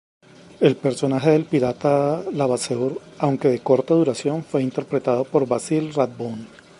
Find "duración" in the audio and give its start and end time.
3.93-4.43